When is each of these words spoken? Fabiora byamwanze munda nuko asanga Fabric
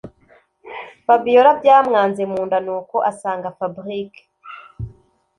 Fabiora 1.05 1.51
byamwanze 1.59 2.21
munda 2.31 2.57
nuko 2.65 2.95
asanga 3.11 3.53
Fabric 3.57 4.13